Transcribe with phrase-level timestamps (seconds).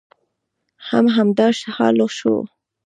[0.87, 2.33] هم همدا حال شو.